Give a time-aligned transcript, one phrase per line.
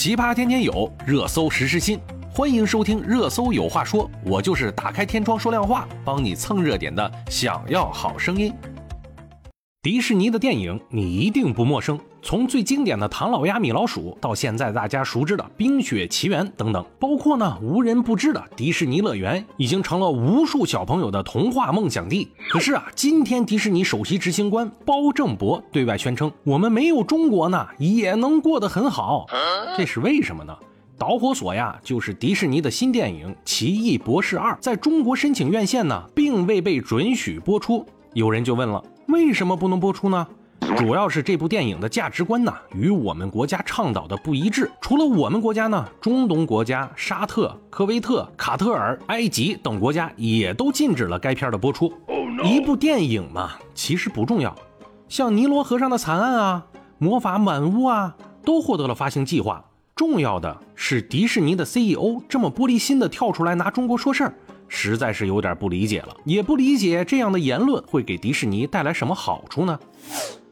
[0.00, 1.98] 奇葩天天有，热搜时时新。
[2.30, 7.12] 欢迎收听《热搜有话说》，我就是打开天窗说亮话，帮你蹭热点的。
[7.28, 8.54] 想要好声音。
[9.82, 22.28] 迪士尼的电影你一定不陌生，从最经典的《唐老鸭、米老鼠》到现在大家熟知的《冰雪奇缘》等等，包括呢无人不知的迪士尼乐园，已经成了无数小朋友的童话梦想地。
[22.50, 29.26] 可是啊，今天迪士尼首席执行官包正博对外宣称，我们没有中国呢也能过得很好，
[29.76, 30.56] 这是为什么呢？
[30.98, 37.86] 导火索呀，就是迪士尼的新电影《奇异博士二》在中国申请院线呢，并未被准许播出。
[38.14, 40.26] 有人就问了，为什么不能播出呢？
[40.76, 44.70] 主要是这部电影的价值观呢，与我们国家倡导的不一致。
[44.80, 51.92] 除了我们国家呢，中东国家沙特、科威特、卡特尔、埃及等国家也都禁止了该片的播出。
[52.44, 54.54] 一部电影嘛，其实不重要，
[55.08, 56.66] 像尼罗河上的惨案啊、
[56.98, 59.64] 魔法满屋啊，都获得了发行计划。
[59.96, 64.34] 重要的是，迪士尼的 CEO 这么玻璃心的跳出来拿中国说事儿，
[64.68, 66.14] 实在是有点不理解了。
[66.24, 69.78] 也不理解这样的言论会给迪士尼带来什么好处呢？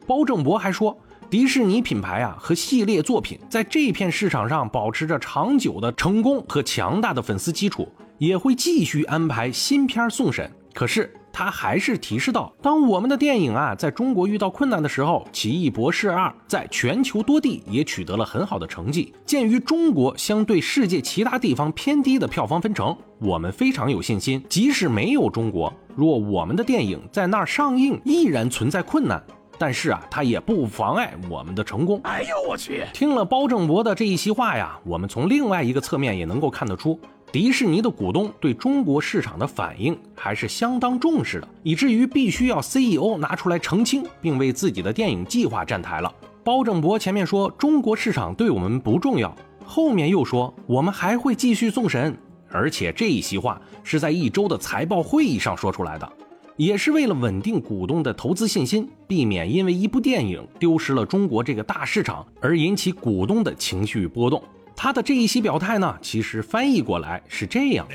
[0.06, 0.96] 包正博还说，
[1.28, 10.50] 迪士尼品牌啊和系列作品在这片市场上保持着长久的成功和强大的粉丝基础，也会继续安排新片送审。
[10.72, 11.12] 可是。
[11.38, 19.12] 他还是提示到，当我们的电影啊在中国遇到困难的时候，《奇异博士二》在全球多地也取得了很好的成绩。
[19.26, 29.22] 鉴于中国相对世界其他地方偏低的票房分成，我们非常有信心，即使没有中国，若我们的电影在那儿上映，依然存在困难，
[29.58, 32.00] 但是啊，它也不妨碍我们的成功。
[32.04, 32.84] 哎呦我去！
[32.92, 36.98] 听了包正博的这一席话呀，我们从另外一个侧面也能够看得出。
[37.32, 46.12] 迪士尼的股东对中国市场的反应还是相当重视的，以至于必须要 CEO 拿出来澄清，并为自己的电影计划站台了。
[46.44, 49.34] 包正博前面说中国市场对我们不重要，
[49.64, 52.16] 后面又说我们还会继续送审，
[52.48, 56.10] 而且这一席话是在一周的财报会议上说出来的，
[56.56, 64.42] 也是为了稳定股东的投资信心，避免因为一部电影丢失了中国这个大市场而引起股东的情绪波动。
[64.74, 67.94] 他的这一席表态呢，其实翻译过来是这样的：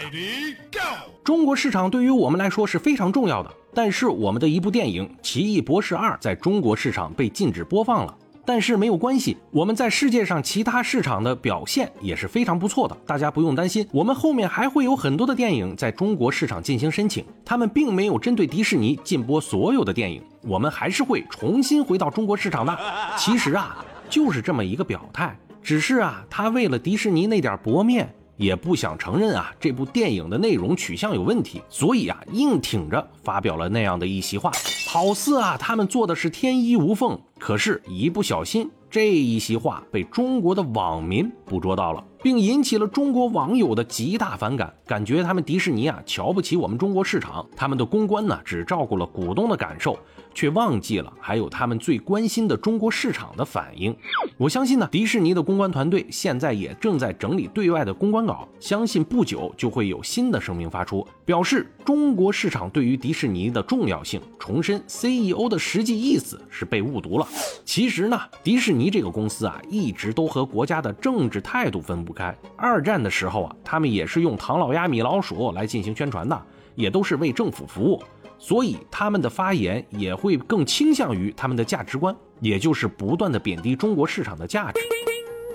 [1.23, 8.15] 中国市场对于我们来说是非常重要的，但是我们的一部电影《奇异博士二》在中国市场被禁止播放了。
[8.45, 13.87] 但是没有关系，我们在世界上其他市场的表现也是非常不错的，大家不用担心。
[13.91, 22.77] 我们后面还会有很多的电影在中国市场进行申请，他们并没有针对迪士尼禁播所有的电影，我们还是会重新回到中国市场的。
[23.17, 25.37] 其实啊，就是这么一个表态。
[25.61, 34.51] 只是啊，他为了迪士尼那点薄面，也不想承认啊这部电影的内容取向有问题，所以啊硬挺着发表了那样的一席话，
[34.87, 37.19] 好似啊他们做的是天衣无缝。
[37.37, 42.03] 可是，一不小心，这一席话被中国的网民捕捉到了。
[42.23, 49.97] 并引起了中国网友的极大反感，感觉他们迪士尼啊瞧不起我们中国市场，他们的公关呢只照顾了股东的感受，
[50.33, 53.95] 却忘记了还有他们最关心的中国市场的反应。
[54.41, 67.27] 我相信呢，迪士尼的公关团队现在也正在整理对外的公关稿，相信不久就会有新的声明发出，表示中国市场对于迪士尼的重要性，重申 CEO 的实际意思是被误读了。
[67.63, 72.11] 其实呢，迪士尼这个公司啊，一直都和国家的政治态度分不。
[72.11, 72.35] 开。
[72.57, 76.41] 二战的时候啊，他们也是用唐老鸭、米老鼠来进行宣传的，
[76.73, 78.01] 也都是为政府服务，
[78.43, 84.81] 所以他们的发言也会更倾向于他们的价值观，也就是不断的贬低中国市场的价值。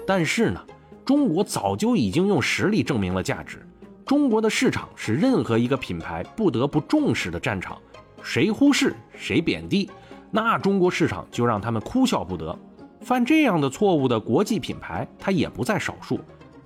[0.07, 0.65] 但是呢，
[1.05, 3.59] 中国早就已经用实力证明了价值，
[4.05, 7.77] 中国的市场是任何一个品牌不得不重视的战场，
[8.23, 9.91] 谁忽视谁贬低，
[10.31, 12.57] 那中国市场就让他们哭笑不得。
[13.01, 16.21] 犯这样的错误的国际品牌，它也不在少数。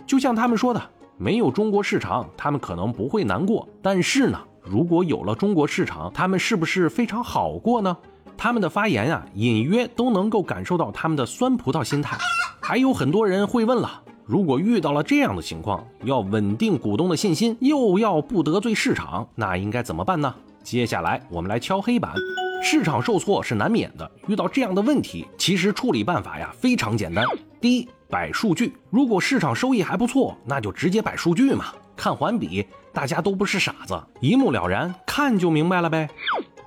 [0.07, 3.67] 就像他们说的，没有中国市场，他们可能不会难过。
[3.81, 4.39] 但是呢，
[4.71, 7.97] 如果有了中国市场，他们是不是非常好过呢？
[8.37, 12.17] 他们的发言啊，隐约都能够感受到他们的酸葡萄心态。
[12.61, 20.33] 还有很多人会问了，如果遇到了这样的情况，要稳定股东的信心，又要不得罪市场，那应该怎么办呢？
[20.63, 22.15] 接下来我们来敲黑板。
[22.63, 27.25] 市场受挫是难免的，遇到这样的问题，其实处理办法呀非常简单。
[27.61, 28.77] 第一，摆数据。
[28.89, 31.65] 如果市场收益还不错，那就直接摆数据嘛，
[32.01, 32.65] 看环比，
[32.95, 36.09] 大家都不是傻子，一目了然，看就明白了呗。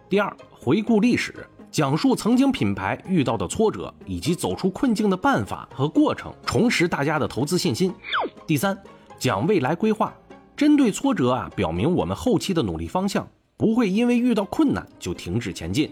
[0.07, 1.33] 第二，回顾历史，
[1.71, 7.91] 讲述曾经品牌遇到的挫折以及走出困境的办法和过程，重拾大家的投资信心。
[8.45, 8.77] 第三，
[9.17, 10.13] 讲未来规划，
[10.55, 13.27] 针对挫折啊，表明我们后期的努力方向。
[13.57, 15.91] 不会因为遇到困难就停止前进。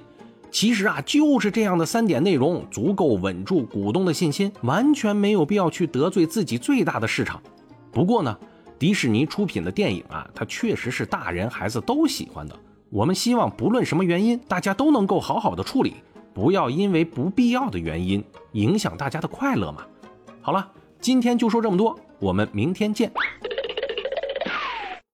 [0.52, 7.42] 其实啊，就是这样的三点内容足够稳住股东的信心，完全没有必要去得罪自己最大的市场。
[7.92, 8.38] 不过呢，
[8.82, 12.60] 迪士尼出品的电影啊，它确实是大人孩子都喜欢的。
[12.90, 15.98] 我们希望不论什么原因，大家都能够好好的处理，
[16.34, 18.24] 不要因为不必要的原因
[18.54, 19.86] 影响大家的快乐嘛。
[20.42, 20.68] 好了，
[21.00, 23.12] 今天就说这么多，我们明天见。